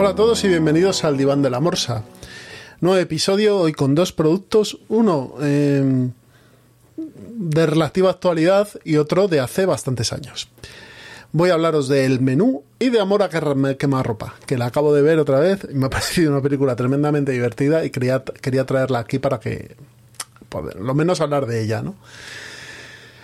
Hola 0.00 0.10
a 0.10 0.14
todos 0.14 0.44
y 0.44 0.48
bienvenidos 0.48 1.02
al 1.02 1.16
Diván 1.16 1.42
de 1.42 1.50
la 1.50 1.58
Morsa. 1.58 2.04
Nuevo 2.80 2.98
episodio 2.98 3.58
hoy 3.58 3.72
con 3.72 3.96
dos 3.96 4.12
productos, 4.12 4.78
uno 4.86 5.34
eh, 5.40 6.10
de 6.96 7.66
relativa 7.66 8.08
actualidad 8.08 8.68
y 8.84 8.94
otro 8.94 9.26
de 9.26 9.40
hace 9.40 9.66
bastantes 9.66 10.12
años. 10.12 10.50
Voy 11.32 11.50
a 11.50 11.54
hablaros 11.54 11.88
del 11.88 12.20
menú 12.20 12.62
y 12.78 12.90
de 12.90 13.00
Amor 13.00 13.24
a 13.24 13.76
quemarropa, 13.76 14.36
que 14.46 14.56
la 14.56 14.66
acabo 14.66 14.94
de 14.94 15.02
ver 15.02 15.18
otra 15.18 15.40
vez 15.40 15.66
y 15.68 15.74
me 15.74 15.86
ha 15.86 15.90
parecido 15.90 16.30
una 16.30 16.42
película 16.42 16.76
tremendamente 16.76 17.32
divertida 17.32 17.84
y 17.84 17.90
quería, 17.90 18.22
quería 18.22 18.64
traerla 18.66 19.00
aquí 19.00 19.18
para 19.18 19.40
que, 19.40 19.74
lo 20.78 20.94
menos 20.94 21.20
hablar 21.20 21.46
de 21.46 21.60
ella, 21.60 21.82
¿no? 21.82 21.96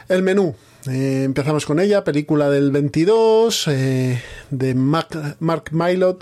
El 0.09 0.25
menú, 0.25 0.57
eh, 0.91 1.23
empezamos 1.25 1.67
con 1.67 1.79
ella, 1.79 2.03
película 2.03 2.51
del 2.51 2.73
22 2.73 3.69
eh, 3.69 4.21
de 4.51 4.75
Mark 4.75 5.71
Mylod, 5.71 6.17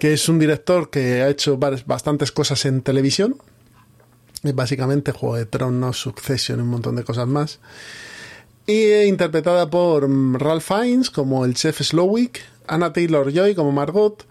que 0.00 0.14
es 0.14 0.28
un 0.28 0.40
director 0.40 0.90
que 0.90 1.22
ha 1.22 1.28
hecho 1.28 1.58
bastantes 1.58 2.32
cosas 2.32 2.64
en 2.64 2.82
televisión. 2.82 3.36
Básicamente 4.42 5.12
Juego 5.12 5.36
de 5.36 5.46
Tronos, 5.46 6.00
Succession 6.00 6.58
y 6.58 6.62
un 6.62 6.68
montón 6.68 6.96
de 6.96 7.04
cosas 7.04 7.28
más. 7.28 7.60
Y 8.66 9.02
interpretada 9.02 9.68
por 9.70 10.08
Ralph 10.40 10.64
Fiennes 10.64 11.10
como 11.10 11.44
el 11.44 11.54
chef 11.54 11.80
Slowick, 11.82 12.40
Anna 12.66 12.92
Taylor 12.92 13.30
Joy 13.32 13.54
como 13.54 13.72
Margot 13.72 14.26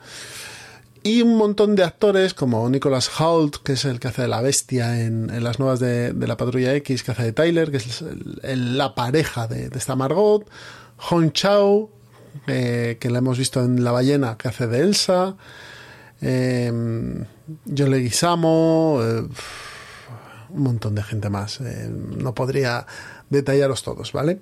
y 1.04 1.22
un 1.22 1.38
montón 1.38 1.76
de 1.76 1.84
actores 1.84 2.34
como 2.34 2.70
Nicholas 2.70 3.10
Hoult, 3.20 3.58
que 3.58 3.74
es 3.74 3.86
el 3.86 4.00
que 4.00 4.10
hace 4.10 4.24
de 4.24 4.28
la 4.28 4.42
bestia 4.42 5.02
en, 5.02 5.44
las 5.44 5.60
nuevas 5.60 5.80
de, 5.80 6.14
la 6.14 6.36
Patrulla 6.36 6.74
X, 6.76 7.04
que 7.04 7.12
hace 7.12 7.24
de 7.24 7.34
Tyler, 7.34 7.72
que 7.72 7.78
es 7.78 8.04
la 8.44 8.96
pareja 8.96 9.48
de, 9.48 9.70
esta 9.76 9.96
Margot, 9.96 10.50
Hong 10.98 11.32
Chao, 11.32 11.90
eh, 12.48 12.98
que 13.00 13.10
la 13.10 13.20
hemos 13.20 13.38
visto 13.38 13.64
en 13.64 13.84
La 13.84 13.92
ballena, 13.92 14.38
que 14.38 14.48
hace 14.48 14.68
de 14.68 14.82
Elsa, 14.82 15.36
eh, 16.22 16.68
John 16.70 17.92
Leguizamo, 17.92 19.00
eh, 19.02 19.28
un 20.50 20.64
montón 20.64 20.96
de 20.96 21.04
gente 21.04 21.30
más. 21.30 21.62
Eh, 21.62 21.90
no 21.90 22.34
podría 22.34 22.86
detallaros 23.30 23.84
todos, 23.84 24.12
¿vale? 24.12 24.42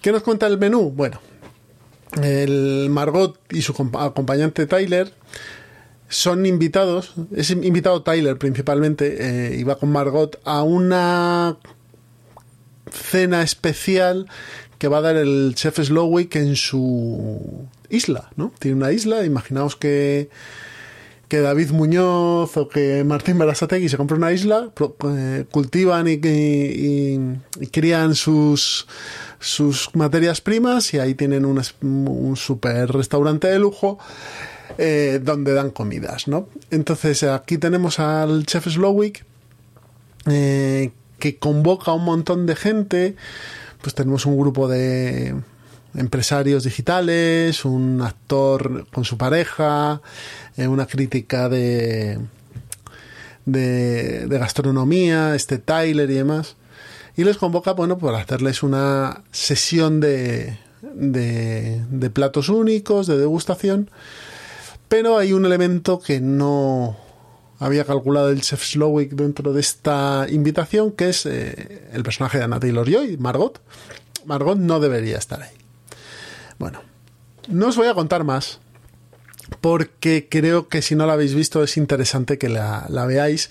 ¿Qué 0.00 0.12
nos 0.12 0.22
cuenta 0.22 0.46
el 0.46 0.58
menú? 0.58 0.90
Bueno, 0.90 1.20
el 2.22 2.88
Margot 2.90 3.38
y 3.50 3.62
su 3.62 3.72
acompañante 3.72 4.66
Tyler 4.66 5.12
son 6.08 6.46
invitados, 6.46 7.14
es 7.34 7.50
invitado 7.50 8.02
Tyler 8.02 8.36
principalmente, 8.36 9.16
eh, 9.20 9.56
y 9.58 9.62
va 9.62 9.78
con 9.78 9.92
Margot 9.92 10.40
a 10.44 10.62
una 10.62 11.56
cena 12.90 13.42
especial 13.42 14.26
que 14.78 14.88
va 14.88 14.98
a 14.98 15.02
dar 15.02 15.16
el 15.16 15.52
chef 15.54 15.78
Slowick 15.78 16.36
en 16.36 16.56
su 16.56 17.66
isla, 17.88 18.30
¿no? 18.36 18.52
Tiene 18.58 18.76
una 18.76 18.92
isla, 18.92 19.24
imaginaos 19.24 19.76
que 19.76 20.30
que 21.30 21.40
David 21.40 21.70
Muñoz 21.70 22.56
o 22.56 22.68
que 22.68 23.04
Martín 23.04 23.38
Berasategui 23.38 23.88
se 23.88 23.96
compra 23.96 24.16
una 24.16 24.32
isla, 24.32 24.72
eh, 25.04 25.44
cultivan 25.48 26.08
y, 26.08 26.18
crían 27.70 28.16
sus, 28.16 28.88
sus 29.38 29.94
materias 29.94 30.40
primas 30.40 30.92
y 30.92 30.98
ahí 30.98 31.14
tienen 31.14 31.44
un, 31.44 31.62
un 31.82 32.36
super 32.36 32.90
restaurante 32.90 33.46
de 33.46 33.60
lujo 33.60 34.00
eh, 34.76 35.20
donde 35.22 35.54
dan 35.54 35.70
comidas, 35.70 36.26
¿no? 36.26 36.48
Entonces 36.72 37.22
aquí 37.22 37.58
tenemos 37.58 38.00
al 38.00 38.44
chef 38.44 38.66
Slowick 38.66 39.24
eh, 40.26 40.90
que 41.20 41.38
convoca 41.38 41.92
a 41.92 41.94
un 41.94 42.04
montón 42.04 42.46
de 42.46 42.56
gente, 42.56 43.16
pues 43.80 43.94
tenemos 43.94 44.26
un 44.26 44.36
grupo 44.36 44.66
de 44.66 45.36
empresarios 45.94 46.64
digitales, 46.64 47.64
un 47.64 48.02
actor 48.02 48.86
con 48.92 49.04
su 49.04 49.16
pareja, 49.16 50.02
eh, 50.56 50.66
una 50.66 50.86
crítica 50.86 51.48
de, 51.48 52.18
de, 53.46 54.26
gastronomía, 54.28 55.34
este 55.34 55.58
Tyler 55.58 56.10
y 56.10 56.14
demás. 56.14 56.56
Y 57.16 57.24
les 57.24 57.36
convoca, 57.36 57.72
bueno, 57.72 57.98
para 57.98 58.18
hacerles 58.18 58.62
una 58.62 59.24
sesión 59.30 60.00
de, 60.00 60.58
de, 60.82 61.84
de 61.90 62.10
platos 62.10 62.48
únicos, 62.48 63.06
de 63.06 63.18
degustación. 63.18 63.90
Pero 64.88 65.18
hay 65.18 65.32
un 65.32 65.44
elemento 65.44 66.00
que 66.00 66.20
no 66.20 66.96
había 67.60 67.84
calculado 67.84 68.30
el 68.30 68.40
chef 68.40 68.64
Slowick 68.64 69.12
dentro 69.12 69.52
de 69.52 69.60
esta 69.60 70.26
invitación, 70.28 70.92
que 70.92 71.10
es 71.10 71.26
eh, 71.26 71.88
el 71.92 72.02
personaje 72.02 72.38
de 72.38 72.44
Anna 72.44 72.58
Taylor-Joy, 72.58 73.18
Margot. 73.18 73.60
Margot 74.24 74.58
no 74.58 74.80
debería 74.80 75.18
estar 75.18 75.42
ahí. 75.42 75.54
Bueno, 76.58 76.82
no 77.48 77.68
os 77.68 77.76
voy 77.76 77.86
a 77.86 77.94
contar 77.94 78.24
más, 78.24 78.60
porque 79.60 80.26
creo 80.30 80.68
que 80.68 80.82
si 80.82 80.94
no 80.94 81.06
la 81.06 81.12
habéis 81.12 81.34
visto 81.34 81.62
es 81.62 81.76
interesante 81.76 82.38
que 82.38 82.48
la, 82.48 82.86
veáis 83.06 83.50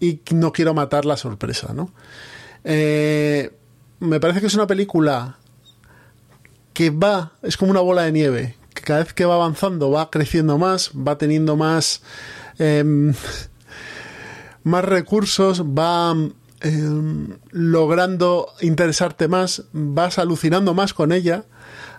y 0.00 0.20
no 0.32 0.52
quiero 0.52 0.72
matar 0.72 1.04
la 1.04 1.16
sorpresa, 1.16 1.72
¿no? 1.74 1.92
Eh, 2.64 3.50
me 4.00 4.20
parece 4.20 4.40
que 4.40 4.46
es 4.46 4.54
una 4.54 4.66
película 4.66 5.38
que 6.72 6.88
va, 6.88 7.32
es 7.42 7.58
como 7.58 7.72
una 7.72 7.80
bola 7.80 8.02
de 8.02 8.12
nieve, 8.12 8.54
que 8.72 8.82
cada 8.82 9.00
vez 9.00 9.12
que 9.12 9.26
va 9.26 9.34
avanzando 9.34 9.90
va 9.90 10.10
creciendo 10.10 10.56
más, 10.56 10.92
va 10.96 11.18
teniendo 11.18 11.56
más, 11.56 12.02
em, 12.58 13.12
más 14.62 14.84
recursos, 14.84 15.62
va 15.64 16.14
em, 16.60 17.38
logrando 17.50 18.48
interesarte 18.60 19.28
más, 19.28 19.64
vas 19.72 20.18
alucinando 20.18 20.74
más 20.74 20.94
con 20.94 21.12
ella, 21.12 21.44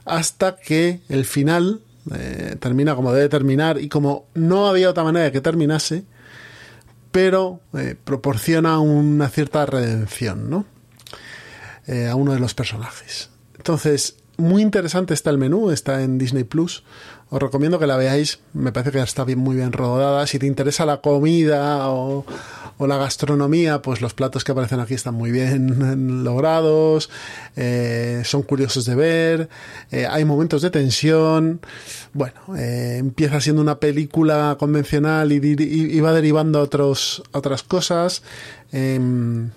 hasta 0.05 0.55
que 0.55 1.01
el 1.09 1.25
final 1.25 1.81
eh, 2.13 2.55
termina 2.59 2.95
como 2.95 3.13
debe 3.13 3.29
terminar 3.29 3.79
y 3.79 3.87
como 3.87 4.25
no 4.33 4.67
había 4.67 4.89
otra 4.89 5.03
manera 5.03 5.25
de 5.25 5.31
que 5.31 5.41
terminase, 5.41 6.03
pero 7.11 7.59
eh, 7.73 7.95
proporciona 8.03 8.79
una 8.79 9.29
cierta 9.29 9.65
redención, 9.65 10.49
¿no? 10.49 10.65
Eh, 11.87 12.07
a 12.07 12.15
uno 12.15 12.33
de 12.33 12.39
los 12.39 12.53
personajes. 12.53 13.29
Entonces, 13.57 14.15
muy 14.41 14.61
interesante 14.61 15.13
está 15.13 15.29
el 15.29 15.37
menú, 15.37 15.71
está 15.71 16.03
en 16.03 16.17
Disney 16.17 16.43
Plus. 16.43 16.83
Os 17.29 17.41
recomiendo 17.41 17.79
que 17.79 17.87
la 17.87 17.95
veáis, 17.95 18.39
me 18.53 18.71
parece 18.71 18.91
que 18.91 18.99
está 18.99 19.23
bien, 19.23 19.39
muy 19.39 19.55
bien 19.55 19.71
rodada. 19.71 20.27
Si 20.27 20.37
te 20.39 20.47
interesa 20.47 20.85
la 20.85 21.01
comida 21.01 21.89
o, 21.89 22.25
o 22.81 22.87
la 22.87 22.97
gastronomía, 22.97 23.83
pues 23.83 24.01
los 24.01 24.15
platos 24.15 24.43
que 24.43 24.53
aparecen 24.53 24.79
aquí 24.79 24.95
están 24.95 25.13
muy 25.13 25.29
bien 25.31 26.23
logrados, 26.23 27.11
eh, 27.55 28.23
son 28.25 28.41
curiosos 28.41 28.85
de 28.85 28.95
ver, 28.95 29.49
eh, 29.91 30.07
hay 30.09 30.25
momentos 30.25 30.63
de 30.63 30.71
tensión. 30.71 31.61
Bueno, 32.13 32.33
eh, 32.57 32.97
empieza 32.97 33.39
siendo 33.39 33.61
una 33.61 33.79
película 33.79 34.55
convencional 34.59 35.31
y, 35.31 35.99
va 35.99 36.11
derivando 36.11 36.57
a, 36.57 36.63
otros, 36.63 37.21
otras 37.33 37.61
cosas. 37.61 38.23
Em, 38.71 39.51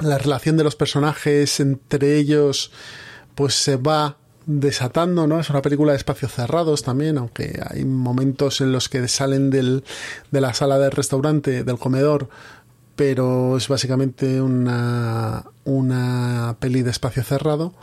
la 0.00 0.18
relación 0.18 0.58
de 0.58 0.64
los 0.64 0.76
personajes 0.76 1.60
entre 1.60 2.18
ellos 2.18 2.72
pues 3.34 3.54
se 3.54 3.76
va 3.76 4.16
desatando, 4.46 5.26
¿no? 5.26 5.40
Es 5.40 5.50
una 5.50 5.62
película 5.62 5.92
de 5.92 5.98
espacios 5.98 6.32
cerrados 6.32 6.82
también, 6.82 7.18
aunque 7.18 7.60
hay 7.68 7.84
momentos 7.84 8.60
en 8.60 8.72
los 8.72 8.88
que 8.88 9.06
salen 9.08 9.50
del, 9.50 9.84
de 10.30 10.40
la 10.40 10.54
sala 10.54 10.78
del 10.78 10.90
restaurante, 10.90 11.64
del 11.64 11.78
comedor, 11.78 12.28
pero 12.96 13.56
es 13.56 13.68
básicamente 13.68 14.40
una, 14.40 15.44
una 15.64 16.56
peli 16.60 16.82
de 16.82 16.90
espacio 16.90 17.22
cerrado. 17.22 17.74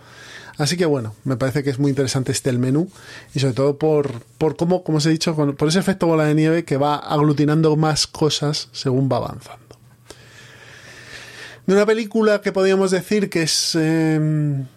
Así 0.57 0.77
que 0.77 0.85
bueno, 0.85 1.15
me 1.23 1.37
parece 1.37 1.63
que 1.63 1.71
es 1.71 1.79
muy 1.79 1.89
interesante 1.89 2.31
este 2.31 2.49
el 2.49 2.59
menú 2.59 2.89
y 3.33 3.39
sobre 3.39 3.53
todo 3.53 3.77
por, 3.77 4.21
por 4.37 4.55
cómo, 4.55 4.83
como 4.83 4.99
os 4.99 5.05
he 5.05 5.09
dicho, 5.09 5.35
por 5.35 5.67
ese 5.67 5.79
efecto 5.79 6.07
bola 6.07 6.25
de 6.25 6.35
nieve 6.35 6.65
que 6.65 6.77
va 6.77 6.95
aglutinando 6.97 7.75
más 7.75 8.05
cosas 8.05 8.69
según 8.71 9.09
va 9.11 9.17
avanzando. 9.17 9.61
De 11.65 11.73
una 11.73 11.85
película 11.85 12.41
que 12.41 12.51
podríamos 12.51 12.91
decir 12.91 13.29
que 13.29 13.43
es... 13.43 13.75
Em, 13.75 14.67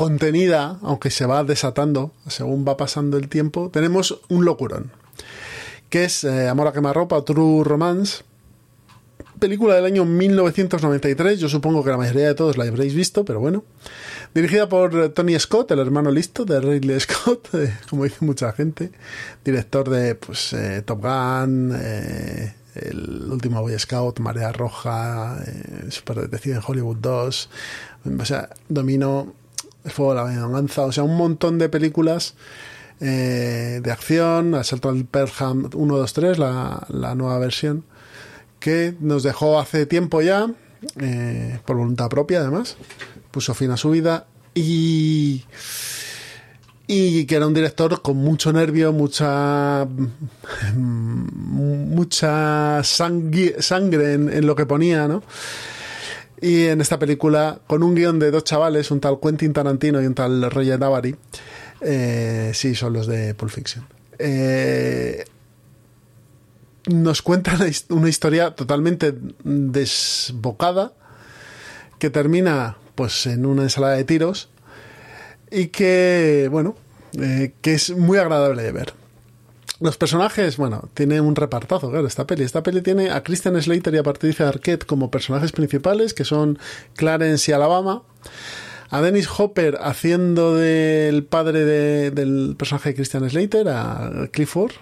contenida, 0.00 0.78
aunque 0.80 1.10
se 1.10 1.26
va 1.26 1.44
desatando 1.44 2.12
según 2.26 2.64
va 2.66 2.78
pasando 2.78 3.18
el 3.18 3.28
tiempo, 3.28 3.68
tenemos 3.70 4.22
un 4.30 4.46
locurón, 4.46 4.90
que 5.90 6.04
es 6.04 6.24
eh, 6.24 6.48
Amor 6.48 6.68
a 6.68 6.72
quemarropa, 6.72 7.22
True 7.22 7.64
Romance, 7.64 8.22
película 9.38 9.74
del 9.74 9.84
año 9.84 10.06
1993, 10.06 11.38
yo 11.38 11.50
supongo 11.50 11.84
que 11.84 11.90
la 11.90 11.98
mayoría 11.98 12.28
de 12.28 12.34
todos 12.34 12.56
la 12.56 12.64
habréis 12.64 12.94
visto, 12.94 13.26
pero 13.26 13.40
bueno, 13.40 13.62
dirigida 14.34 14.70
por 14.70 15.10
Tony 15.10 15.38
Scott, 15.38 15.70
el 15.72 15.80
hermano 15.80 16.10
listo 16.10 16.46
de 16.46 16.62
Ridley 16.62 16.98
Scott, 16.98 17.50
eh, 17.56 17.76
como 17.90 18.04
dice 18.04 18.24
mucha 18.24 18.54
gente, 18.54 18.92
director 19.44 19.90
de 19.90 20.14
pues, 20.14 20.54
eh, 20.54 20.80
Top 20.80 21.02
Gun, 21.02 21.74
el 21.74 23.28
último 23.30 23.60
Boy 23.60 23.78
Scout, 23.78 24.18
Marea 24.20 24.50
Roja, 24.50 25.44
Super 25.90 26.22
Detective 26.22 26.56
en 26.56 26.62
Hollywood 26.66 26.96
2, 26.96 27.50
o 28.18 28.24
sea, 28.24 28.48
dominó 28.70 29.34
el 29.84 29.90
fuego 29.90 30.14
de 30.14 30.20
la 30.20 30.24
venganza, 30.24 30.82
o 30.82 30.92
sea, 30.92 31.04
un 31.04 31.16
montón 31.16 31.58
de 31.58 31.68
películas 31.68 32.34
eh, 33.00 33.80
de 33.82 33.90
acción, 33.90 34.54
Asalto 34.54 34.90
al 34.90 35.04
Perham 35.06 35.70
1, 35.72 35.96
2, 35.96 36.12
3, 36.12 36.38
la, 36.38 36.86
la, 36.88 37.14
nueva 37.14 37.38
versión, 37.38 37.84
que 38.58 38.94
nos 39.00 39.22
dejó 39.22 39.58
hace 39.58 39.86
tiempo 39.86 40.20
ya, 40.20 40.50
eh, 41.00 41.58
por 41.64 41.76
voluntad 41.76 42.08
propia 42.08 42.40
además, 42.40 42.76
puso 43.30 43.54
fin 43.54 43.70
a 43.70 43.76
su 43.76 43.90
vida 43.90 44.26
y... 44.54 45.44
y 46.86 47.24
que 47.24 47.36
era 47.36 47.46
un 47.46 47.54
director 47.54 48.02
con 48.02 48.18
mucho 48.18 48.52
nervio, 48.52 48.92
mucha 48.92 49.86
mucha 52.00 52.82
sangre, 52.84 54.12
en, 54.12 54.46
lo 54.46 54.54
que 54.56 54.66
ponía, 54.66 55.08
¿no? 55.08 55.22
Y 56.40 56.66
en 56.66 56.80
esta 56.80 56.98
película, 56.98 57.60
con 57.66 57.82
un 57.82 57.94
guion 57.94 58.18
de 58.18 58.30
dos 58.30 58.44
chavales, 58.44 58.90
un 58.90 59.00
tal 59.00 59.18
Quentin 59.20 59.52
Tarantino 59.52 60.00
y 60.00 60.06
un 60.06 60.14
tal 60.14 60.50
Roger 60.50 60.80
Navari, 60.80 61.14
eh, 61.82 62.52
sí, 62.54 62.74
son 62.74 62.94
los 62.94 63.06
de 63.06 63.34
Pulp 63.34 63.50
Fiction. 63.50 63.86
Eh, 64.18 65.24
nos 66.88 67.22
cuenta 67.22 67.58
una 67.90 68.08
historia 68.08 68.54
totalmente 68.54 69.14
desbocada 69.44 70.92
que 71.98 72.10
termina 72.10 72.76
pues 72.94 73.26
en 73.26 73.46
una 73.46 73.62
ensalada 73.62 73.94
de 73.94 74.04
tiros 74.04 74.48
y 75.50 75.68
que, 75.68 76.48
bueno, 76.50 76.76
eh, 77.18 77.52
que 77.60 77.74
es 77.74 77.90
muy 77.90 78.18
agradable 78.18 78.62
de 78.62 78.72
ver. 78.72 78.99
Los 79.80 79.96
personajes, 79.96 80.58
bueno, 80.58 80.90
tiene 80.92 81.22
un 81.22 81.34
repartazo, 81.34 81.90
claro, 81.90 82.06
esta 82.06 82.26
peli. 82.26 82.44
Esta 82.44 82.62
peli 82.62 82.82
tiene 82.82 83.10
a 83.10 83.22
Christian 83.22 83.60
Slater 83.60 83.94
y 83.94 83.98
a 83.98 84.02
Patricia 84.02 84.46
Arquette 84.46 84.84
como 84.84 85.10
personajes 85.10 85.52
principales, 85.52 86.12
que 86.12 86.26
son 86.26 86.58
Clarence 86.96 87.50
y 87.50 87.54
Alabama. 87.54 88.02
A 88.90 89.00
Dennis 89.00 89.26
Hopper 89.38 89.78
haciendo 89.80 90.54
del 90.54 91.24
padre 91.24 91.64
del 92.10 92.56
personaje 92.58 92.90
de 92.90 92.94
Christian 92.96 93.30
Slater, 93.30 93.68
a 93.68 94.28
Clifford. 94.30 94.72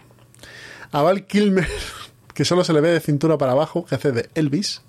A 0.90 1.02
Val 1.02 1.26
Kilmer, 1.26 1.68
que 2.34 2.44
solo 2.44 2.64
se 2.64 2.72
le 2.72 2.80
ve 2.80 2.90
de 2.90 3.00
cintura 3.00 3.38
para 3.38 3.52
abajo, 3.52 3.84
que 3.84 3.94
hace 3.94 4.10
de 4.10 4.28
Elvis. 4.34 4.82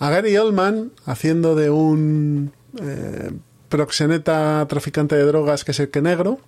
A 0.00 0.10
Gary 0.10 0.36
Oldman 0.36 0.90
haciendo 1.06 1.54
de 1.54 1.70
un 1.70 2.52
eh, 2.80 3.30
proxeneta 3.68 4.66
traficante 4.68 5.14
de 5.14 5.22
drogas 5.22 5.64
que 5.64 5.70
es 5.70 5.78
el 5.78 5.90
que 5.90 6.02
negro. 6.02 6.40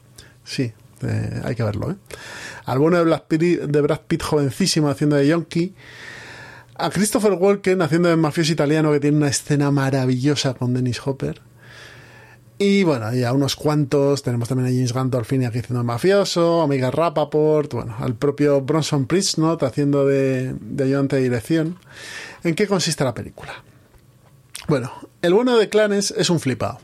Sí, 0.42 0.72
eh, 1.02 1.40
hay 1.44 1.54
que 1.54 1.62
verlo, 1.62 1.90
¿eh? 1.92 1.96
Al 2.64 2.78
bueno 2.78 2.98
de 2.98 3.80
Brad, 3.80 4.00
Pitt, 4.06 4.22
jovencísimo 4.22 4.88
haciendo 4.88 5.16
de 5.16 5.26
Yonki. 5.26 5.74
A 6.76 6.90
Christopher 6.90 7.32
Walken 7.32 7.82
haciendo 7.82 8.08
de 8.08 8.16
mafioso 8.16 8.52
italiano 8.52 8.90
que 8.92 9.00
tiene 9.00 9.16
una 9.16 9.28
escena 9.28 9.70
maravillosa 9.70 10.54
con 10.54 10.72
Dennis 10.72 11.00
Hopper. 11.04 11.40
Y 12.58 12.84
bueno, 12.84 13.14
y 13.14 13.24
a 13.24 13.32
unos 13.32 13.56
cuantos, 13.56 14.22
tenemos 14.22 14.48
también 14.48 14.68
a 14.68 14.70
James 14.70 14.92
Gandolfini 14.92 15.46
aquí 15.46 15.60
haciendo 15.60 15.80
de 15.80 15.86
mafioso, 15.86 16.60
a 16.60 16.66
Miguel 16.66 16.92
Rappaport, 16.92 17.72
bueno, 17.72 17.96
al 17.98 18.14
propio 18.14 18.60
Bronson 18.60 19.06
Prisnot 19.06 19.62
haciendo 19.62 20.06
de, 20.06 20.54
de 20.60 20.84
ayudante 20.84 21.16
de 21.16 21.22
dirección. 21.22 21.78
¿En 22.44 22.54
qué 22.54 22.66
consiste 22.66 23.02
la 23.02 23.14
película? 23.14 23.64
Bueno, 24.68 24.92
el 25.22 25.32
bueno 25.32 25.56
de 25.56 25.68
Clanes 25.70 26.14
es 26.16 26.28
un 26.28 26.38
flipado. 26.38 26.78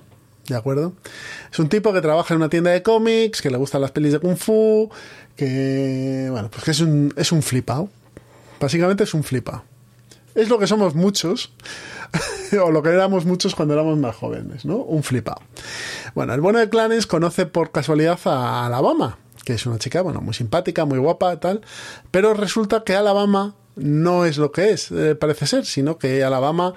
¿De 0.49 0.57
acuerdo? 0.57 0.93
Es 1.51 1.59
un 1.59 1.69
tipo 1.69 1.93
que 1.93 2.01
trabaja 2.01 2.35
en 2.35 2.39
una 2.39 2.49
tienda 2.49 2.71
de 2.71 2.83
cómics, 2.83 3.43
que 3.43 3.51
le 3.51 3.57
gustan 3.57 3.81
las 3.81 3.91
pelis 3.91 4.13
de 4.13 4.21
Kung 4.21 4.37
Fu, 4.37 4.91
que, 5.37 6.29
bueno, 6.31 6.51
pues 6.51 6.65
que 6.65 6.71
es 6.71 6.81
un, 6.81 7.13
es 7.17 7.33
un 7.33 7.43
flipado. 7.43 7.89
Básicamente 8.61 9.05
es 9.05 9.15
un 9.15 9.25
flipado. 9.25 9.65
Es 10.35 10.49
lo 10.49 10.59
que 10.59 10.67
somos 10.67 10.95
muchos, 10.95 11.53
o 12.63 12.71
lo 12.71 12.83
que 12.83 12.91
éramos 12.91 13.25
muchos 13.25 13.55
cuando 13.55 13.75
éramos 13.75 13.99
más 13.99 14.15
jóvenes, 14.15 14.65
¿no? 14.65 14.77
Un 14.77 15.03
flipado. 15.03 15.41
Bueno, 16.15 16.35
el 16.35 16.41
bueno 16.41 16.59
de 16.59 16.69
Clanes 16.69 17.07
conoce 17.07 17.47
por 17.47 17.73
casualidad 17.73 18.19
a 18.27 18.67
Alabama, 18.67 19.19
que 19.45 19.55
es 19.55 19.67
una 19.67 19.79
chica, 19.79 20.03
bueno, 20.03 20.21
muy 20.21 20.35
simpática, 20.35 20.85
muy 20.85 20.99
guapa, 20.99 21.41
tal, 21.41 21.63
pero 22.11 22.35
resulta 22.35 22.85
que 22.85 22.95
Alabama 22.95 23.55
no 23.77 24.25
es 24.25 24.39
lo 24.39 24.53
que 24.53 24.71
es, 24.71 24.91
eh, 24.91 25.15
parece 25.15 25.47
ser, 25.47 25.67
sino 25.67 25.99
que 25.99 26.25
Alabama 26.25 26.75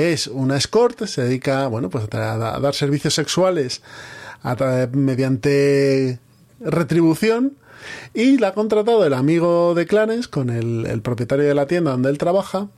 es 0.00 0.26
una 0.26 0.56
escort, 0.56 1.04
se 1.06 1.22
dedica, 1.22 1.66
bueno, 1.68 1.90
pues 1.90 2.04
a, 2.12 2.60
dar 2.60 2.74
servicios 2.74 3.14
sexuales 3.14 3.82
mediante 4.92 6.18
retribución 6.60 7.56
y 8.14 8.38
la 8.38 8.48
ha 8.48 8.54
contratado 8.54 9.04
el 9.04 9.14
amigo 9.14 9.74
de 9.74 9.86
Clanes 9.86 10.28
con 10.28 10.50
el, 10.50 11.00
propietario 11.02 11.46
de 11.46 11.54
la 11.54 11.66
tienda 11.66 11.92
donde 11.92 12.10
él 12.10 12.18
trabaja 12.18 12.68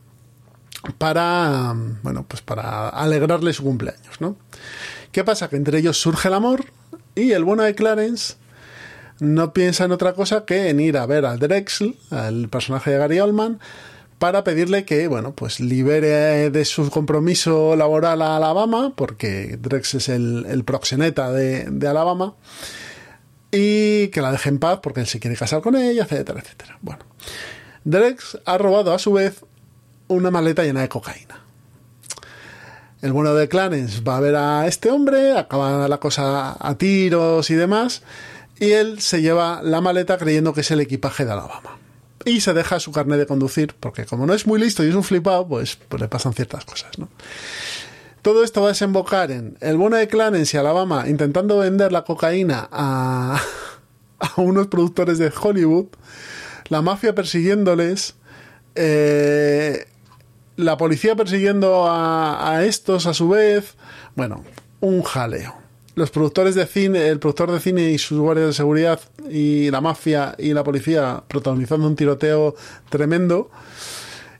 para, 0.99 1.75
bueno, 2.03 2.25
pues 2.27 2.43
para 2.43 2.89
alegrarle 2.89 3.53
su 3.53 3.63
cumpleaños, 3.63 4.21
¿no? 4.21 4.37
¿Qué 5.13 5.25
pasa? 5.25 5.49
Que 5.49 5.57
entre 5.57 5.79
ellos 5.79 6.01
surge 6.01 6.29
el 6.29 6.35
amor 6.35 6.65
y 7.15 7.33
el 7.33 7.45
bueno 7.45 7.63
de 7.63 7.75
Clarence 7.75 8.35
no 9.21 9.53
piensa 9.53 9.85
en 9.85 9.93
otra 9.93 10.15
cosa 10.15 10.45
que 10.45 10.71
en 10.71 10.81
ir 10.81 10.97
a 10.97 11.07
ver 11.07 11.25
al 11.27 11.39
Drexel, 11.39 11.97
al 12.11 12.49
personaje 12.49 12.91
de 12.91 12.99
Gary 12.99 13.21
Oldman, 13.21 13.61
para 14.23 14.45
pedirle 14.45 14.85
que, 14.85 15.09
bueno, 15.09 15.35
pues 15.35 15.59
libere 15.59 16.49
de 16.51 16.65
su 16.65 16.89
compromiso 16.91 17.75
laboral 17.75 18.23
a 18.23 18.37
Alabama, 18.37 18.93
porque 18.95 19.59
Drex 19.61 19.95
es 19.95 20.09
el, 20.09 20.63
proxeneta 20.65 21.33
de, 21.33 21.89
Alabama, 21.89 22.37
y 23.51 24.07
que 24.11 24.23
la 24.23 24.31
deje 24.31 24.51
en 24.51 24.61
paz 24.61 24.79
porque 24.81 25.01
él 25.01 25.09
se 25.09 25.19
quiere 25.19 25.37
casar 25.37 25.61
con 25.61 25.75
ella, 25.75 26.05
etcétera, 26.05 26.39
etcétera. 26.39 26.79
Bueno, 26.83 27.05
Drex 27.83 28.39
ha 28.45 28.59
robado 28.59 28.95
a 28.95 29.01
su 29.01 29.13
vez 29.13 29.45
una 30.07 30.31
maleta 30.31 30.63
llena 30.63 30.83
de 30.83 30.89
cocaína. 30.89 31.45
El 33.01 33.11
bueno 33.13 33.35
de 33.35 33.49
Clarence 33.49 34.03
va 34.03 34.19
a 34.19 34.21
ver 34.21 34.37
a 34.37 34.69
este 34.69 34.93
hombre, 34.93 35.37
acaba 35.37 35.89
la 35.89 35.99
cosa 35.99 36.57
a 36.61 36.79
tiros 36.79 37.51
y 37.51 37.57
demás, 37.57 38.05
y 38.61 38.71
él 38.71 39.01
se 39.01 39.21
lleva 39.21 39.63
la 39.65 39.81
maleta 39.81 40.17
creyendo 40.17 40.55
que 40.55 40.61
es 40.61 40.71
el 40.71 40.79
equipaje 40.79 41.25
de 41.25 41.33
Alabama 41.33 41.81
y 42.25 42.41
se 42.41 42.53
deja 42.53 42.81
su 42.81 42.93
carnet 42.93 43.19
de 43.19 43.27
conducir, 43.27 43.75
porque 43.79 44.05
como 44.05 44.27
no 44.27 44.35
es 44.35 44.47
muy 44.47 44.61
listo 44.61 44.85
y 44.85 44.89
es 44.89 44.95
un 44.95 45.05
flipado, 45.05 45.47
pues, 45.47 45.79
pues 45.89 46.01
le 46.01 46.09
pasan 46.09 46.33
ciertas 46.33 46.65
cosas, 46.65 46.99
¿no? 46.99 47.09
Todo 48.23 48.45
esto 48.45 48.61
va 48.61 48.69
a 48.69 48.71
desembocar 48.71 49.33
en 49.33 49.57
el 49.61 49.77
bueno 49.77 49.97
de 49.97 50.07
Clarence 50.07 50.57
y 50.57 50.61
Alabama 50.61 51.09
intentando 51.09 51.59
vender 51.59 51.91
la 51.91 52.05
cocaína 52.05 52.69
a, 52.71 53.41
a 54.19 54.41
unos 54.41 54.69
productores 54.69 55.19
de 55.19 55.33
Hollywood, 55.33 55.87
la 56.69 56.83
mafia 56.83 57.14
persiguiéndoles, 57.14 58.14
eh, 58.76 59.87
la 60.57 60.76
policía 60.76 61.17
persiguiendo 61.17 61.87
a 61.88 62.62
estos 62.64 63.07
a 63.07 63.14
su 63.14 63.29
vez, 63.31 63.75
bueno, 64.14 64.45
un 64.81 65.02
jaleo 65.02 65.62
los 65.94 66.11
productores 66.11 66.54
de 66.54 66.66
cine, 66.66 67.08
el 67.08 67.18
productor 67.18 67.50
de 67.52 67.61
cine 67.61 67.90
y 67.90 67.99
sus 67.99 68.18
guardias 68.18 68.49
de 68.49 68.52
seguridad 68.54 69.00
y 69.30 69.70
la 69.70 69.80
mafia 69.80 70.34
y 70.38 70.52
la 70.54 70.64
policía 70.64 71.22
protagonizando 71.28 71.87
un 71.87 71.96
tiroteo 71.96 72.54
tremendo. 72.88 73.50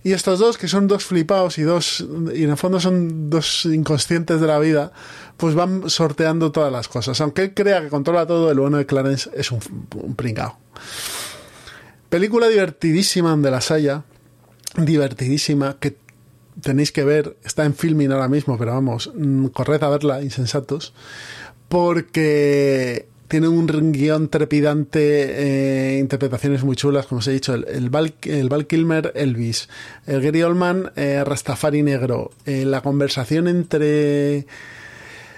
Y 0.05 0.13
estos 0.13 0.41
dos, 0.41 0.59
que 0.59 0.67
son 0.67 0.89
dos 0.89 1.05
flipados 1.05 1.59
y 1.59 1.63
dos, 1.63 2.05
y 2.35 2.43
en 2.43 2.51
el 2.51 2.57
fondo 2.57 2.81
son 2.81 3.31
dos 3.31 3.67
inconscientes 3.67 4.41
de 4.41 4.47
la 4.49 4.59
vida, 4.59 4.93
pues 5.37 5.55
van 5.55 5.89
sorteando 5.89 6.51
todas 6.51 6.73
las 6.73 6.89
cosas. 6.89 7.21
Aunque 7.21 7.43
él 7.43 7.55
crea 7.55 7.83
que 7.83 7.89
controla 7.89 8.27
todo, 8.27 8.51
el 8.51 8.59
bueno 8.59 8.79
de 8.79 8.87
Clarence 8.87 9.31
es 9.35 9.53
un, 9.53 9.61
pringao. 10.17 10.59
Película 12.09 12.49
divertidísima 12.49 13.31
donde 13.31 13.51
la 13.53 13.63
haya, 13.71 14.03
divertidísima, 14.77 15.77
que 15.79 15.97
tenéis 16.61 16.93
que 16.93 17.05
ver, 17.05 17.37
está 17.45 17.65
en 17.65 17.75
filming 17.75 18.13
ahora 18.13 18.29
mismo, 18.29 18.59
pero 18.59 18.73
vamos, 18.73 19.11
mm, 19.15 19.47
corred 19.47 19.83
a 19.83 19.89
verla, 19.89 20.23
insensatos 20.23 20.93
porque 21.73 23.07
tiene 23.29 23.49
un 23.49 23.93
guion 23.93 24.29
trepidante, 24.29 25.95
eh, 25.95 25.99
interpretaciones 25.99 26.65
muy 26.65 26.77
chulas, 26.77 27.07
como 27.07 27.21
os 27.21 27.29
he 27.29 27.33
dicho, 27.33 27.55
el, 27.55 27.89
Val, 27.89 28.13
Kilmer 28.67 29.11
Elvis, 29.15 29.71
el 30.07 30.21
Gary 30.21 30.43
Oldman 30.43 30.93
eh, 30.97 31.25
Rastafari 31.25 31.83
Negro, 31.83 32.31
eh, 32.45 32.67
la 32.67 32.83
conversación 32.83 33.49
entre 33.49 34.47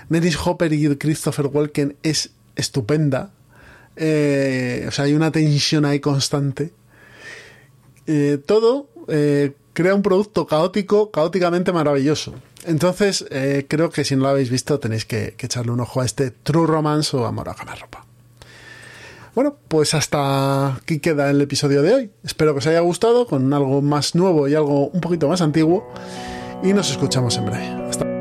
Dennis 0.09 0.37
Hopper 0.44 0.73
y 0.73 0.97
Christopher 0.97 1.47
Walken 1.47 1.94
es 2.02 2.30
estupenda, 2.56 3.30
o 3.94 4.90
sea, 4.90 5.04
hay 5.04 5.12
una 5.12 5.30
tensión 5.30 5.85
ahí 5.85 6.00
constante. 6.00 6.73
todo 8.44 8.88
crea 9.75 9.95
un 9.95 10.02
producto 10.02 10.47
caótico, 10.47 11.11
caóticamente 11.11 11.73
maravilloso. 11.73 12.33
Entonces, 12.64 13.26
eh, 13.31 13.66
creo 13.69 13.90
que 13.90 14.04
si 14.04 14.16
no 14.16 14.23
lo 14.23 14.28
habéis 14.31 14.49
visto, 14.49 14.78
tenéis 14.81 15.04
que, 15.04 15.35
echarle 15.38 15.73
un 15.73 15.81
ojo 15.81 16.00
a 16.00 16.07
este 16.07 16.31
True 16.31 16.66
Romance 16.66 17.14
o 17.14 17.26
Amor 17.26 17.50
a 17.50 17.52
Ropa. 17.52 18.07
Bueno, 19.35 19.57
pues 19.69 19.95
hasta 19.95 20.76
aquí 20.76 21.00
queda 21.00 21.28
el 21.28 21.40
episodio 21.40 21.83
de 21.83 21.93
hoy. 21.93 22.11
Espero 22.23 22.54
que 22.54 22.59
os 22.59 22.66
haya 22.69 22.81
gustado 22.81 23.26
con 23.26 23.52
algo 23.52 23.83
más 23.83 24.14
nuevo 24.14 24.49
y 24.49 24.54
algo 24.54 24.87
un 24.87 25.00
poquito 25.00 25.28
más 25.28 25.43
antiguo. 25.43 25.93
Y 26.62 26.73
nos 26.73 26.90
escuchamos 26.90 27.37
en 27.37 27.47
breve. 27.47 27.66
Hasta 27.88 28.13